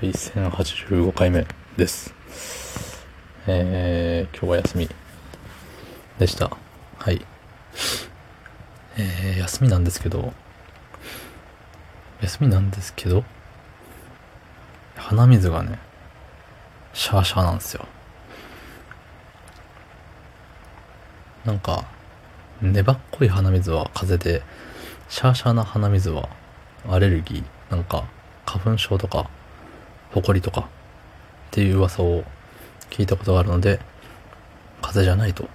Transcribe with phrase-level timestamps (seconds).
[0.00, 1.44] はい、1085回目
[1.76, 2.14] です。
[3.48, 4.88] えー、今日は休み
[6.20, 6.56] でした。
[6.98, 7.26] はい。
[8.96, 10.32] えー、休みなんですけど、
[12.20, 13.24] 休みなんですけど、
[14.94, 15.80] 鼻水がね、
[16.92, 17.84] シャーシャーなんですよ。
[21.44, 21.86] なんか、
[22.62, 24.44] 粘っこい鼻水は風邪で、
[25.08, 26.28] シャーシャーな鼻水は
[26.88, 28.04] アレルギー、なんか、
[28.46, 29.28] 花粉症とか、
[30.12, 30.64] ホコリとか、っ
[31.50, 32.24] ていう噂を
[32.90, 33.80] 聞いたことがあるので、
[34.82, 35.48] 風邪じゃないと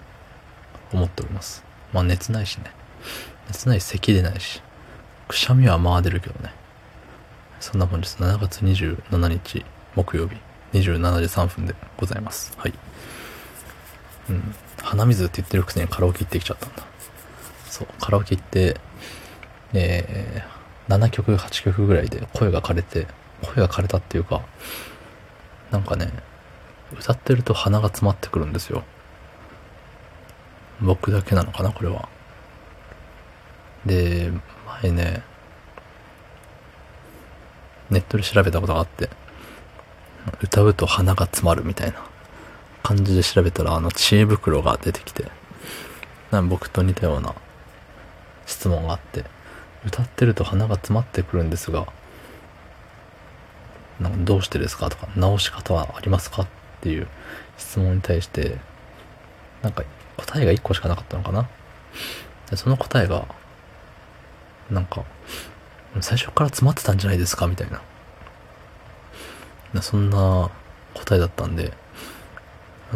[0.91, 1.63] 思っております。
[1.91, 2.71] まあ熱ないしね。
[3.47, 4.61] 熱ないし、咳出ないし、
[5.27, 6.53] くしゃみはまあ出るけどね。
[7.59, 10.35] そんな本日7月27日木曜日
[10.73, 12.53] 27時3分でございます。
[12.57, 12.73] はい。
[14.29, 14.55] うん。
[14.81, 16.83] 鼻水って言ってるくせにカラオケ行ってきちゃったんだ。
[17.69, 18.77] そう、カラオケ行って、
[19.73, 23.07] えー、7曲、8曲ぐらいで声が枯れて、
[23.43, 24.41] 声が枯れたっていうか、
[25.71, 26.11] なんかね、
[26.97, 28.83] 歌ってると鼻が詰まってくるんですよ。
[30.81, 32.09] 僕だけなのかな、これは。
[33.85, 34.31] で、
[34.81, 35.23] 前ね、
[37.89, 39.09] ネットで調べたことがあって、
[40.41, 42.01] 歌うと鼻が詰まるみたいな
[42.81, 45.25] 感じで調べたら、あの、知恵袋が出てきて、
[46.31, 47.35] なん僕と似たような
[48.45, 49.25] 質問があって、
[49.85, 51.87] 歌ってると鼻が詰まってくるんですが、
[54.09, 54.89] どうしてですか？
[54.89, 56.43] とか、直し方はありますか？
[56.43, 56.47] っ
[56.81, 57.07] ていう
[57.57, 58.57] 質問に対して、
[59.61, 59.83] なんか
[60.17, 61.47] 答えが1個しかなかったのかな？
[62.49, 63.27] でその答えが、
[64.69, 65.03] なんか、
[66.01, 67.47] 最初から詰まってたんじゃないですか？
[67.47, 67.81] みたいな。
[69.81, 70.51] そんな
[70.93, 71.73] 答えだったんで、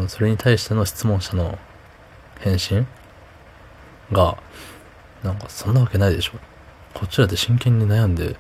[0.08, 1.58] それに対しての質問者の
[2.40, 2.88] 返信
[4.12, 4.38] が、
[5.24, 6.34] なんかそんなわけないでしょ。
[6.94, 8.36] こっちらで真剣に悩んで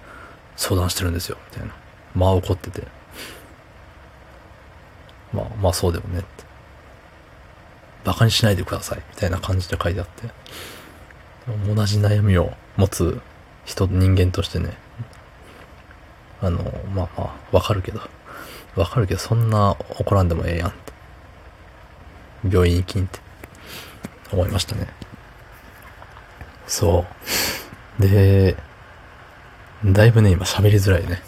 [0.55, 1.73] 相談してるんですよ、みたいな。
[2.17, 2.83] まあ怒ってて。
[5.33, 6.27] まあ、まあそうだよねって。
[8.05, 10.29] 馬鹿にしないでください、みたいな感じで書いてあって。
[11.73, 13.21] 同じ悩みを持つ
[13.65, 14.77] 人、人間としてね。
[16.41, 16.63] あの、
[16.93, 18.01] まあまあ、わかるけど。
[18.75, 20.93] わかるけど、そんな怒らんでもええやんって。
[22.49, 23.19] 病院行きんって
[24.31, 24.87] 思いましたね。
[26.67, 27.05] そ
[27.99, 28.01] う。
[28.01, 28.55] で、
[29.85, 31.21] だいぶね、今喋りづらいね。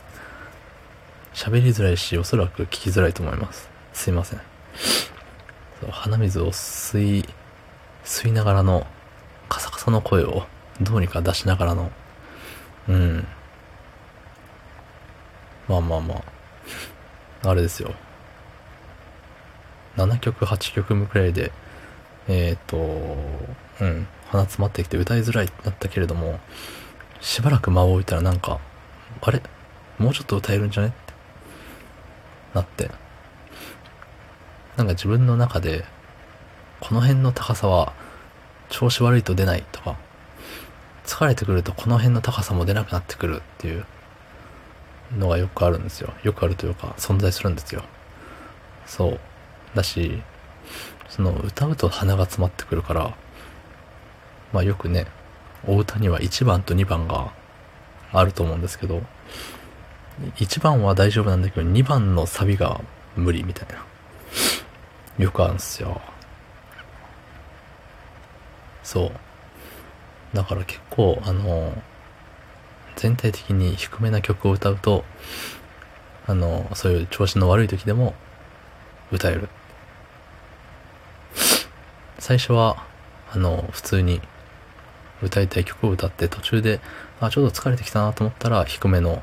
[1.39, 3.69] 喋りづらいし、おそらく聞きづらいと思います。
[3.93, 4.41] すいません。
[5.89, 7.25] 鼻水を吸い、
[8.03, 8.85] 吸いながらの、
[9.47, 10.43] カサカサの声を
[10.81, 11.93] どうにか出しながらの、
[12.89, 13.25] うん。
[15.69, 16.15] まあまあま
[17.45, 17.93] あ、あれですよ。
[19.95, 21.53] 7曲、8曲目くらいで、
[22.27, 22.77] えっ、ー、と、
[23.79, 26.41] うん、鼻詰まってきて歌いづらいってなったけれども、
[27.21, 28.59] しばらく間を置いたらなんか、
[29.21, 29.41] あれ？
[29.99, 30.89] もうちょっと歌えるんじゃね？
[30.89, 30.91] っ
[32.53, 32.91] なって、
[34.77, 35.85] なんか自分の中で、
[36.79, 37.93] この辺の高さは
[38.69, 39.97] 調子悪いと出ないとか、
[41.05, 43.85] 疲れてくるとこの辺の高さも出なくなってくるっていう
[45.17, 46.13] のがよくあるんですよ。
[46.23, 47.83] よくあるというか、存在するんですよ。
[48.85, 49.19] そう。
[49.75, 50.21] だし、
[51.09, 53.15] その歌うと鼻が詰まってくるから、
[54.53, 55.07] まあよくね、
[55.67, 57.31] お歌には1番と2番が
[58.11, 59.01] あると思うんですけど、
[60.35, 62.81] 1番は大丈夫なんだけど、2番のサビが
[63.15, 63.85] 無理みたいな。
[65.23, 66.01] よくあるんすよ。
[68.83, 70.35] そう。
[70.35, 71.73] だから結構、あの、
[72.95, 75.03] 全体的に低めな曲を歌うと、
[76.27, 78.13] あの、そういう調子の悪い時でも
[79.11, 79.49] 歌える。
[82.19, 82.85] 最初は、
[83.31, 84.21] あの、普通に
[85.21, 86.79] 歌いたい曲を歌って途中で、
[87.19, 89.21] あ、ちょっと疲れてきたなと思ったら低めの、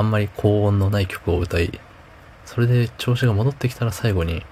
[0.00, 1.78] あんまり高音のない曲を歌い、
[2.46, 4.42] それで調子が戻ってきたら最後に、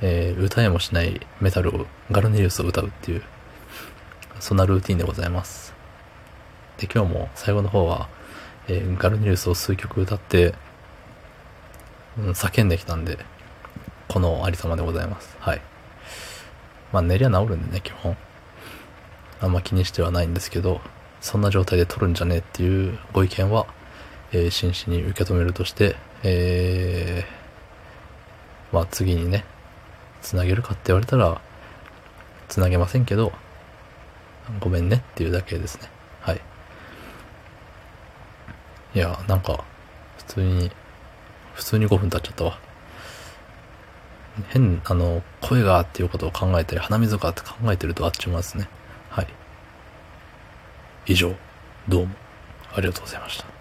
[0.00, 3.22] えー、歌えもしないメタルを、ガルネリウスを歌うっていう、
[4.40, 5.74] そんなルーティンでございます。
[6.78, 8.08] で、今日も最後の方は、
[8.68, 10.54] えー、ガルネリウスを数曲歌って、
[12.16, 13.18] うん、叫んできたんで、
[14.08, 15.36] このありさまでございます。
[15.40, 15.60] はい。
[16.94, 18.16] まあ寝りゃ治るんでね、基本。
[19.42, 20.80] あんま気にしてはないんですけど、
[21.20, 23.66] そんな状態で撮るんじゃねえっていうご意見は、
[24.32, 29.44] えー、真摯に受け止めるとして、えー、まあ次にね、
[30.22, 31.40] つなげるかって言われたら、
[32.48, 33.32] つなげませんけど、
[34.60, 35.88] ごめんねっていうだけですね。
[36.20, 36.40] はい。
[38.94, 39.64] いや、なんか、
[40.18, 40.70] 普通に、
[41.54, 42.58] 普通に5分経っちゃったわ。
[44.48, 48.68] 変、あの、声がっていうことを考えたり、鼻水がって考えてるとあっちゅう間ですね。
[49.10, 49.26] はい。
[51.06, 51.34] 以上、
[51.88, 52.14] どうも
[52.74, 53.55] ありがとうございました。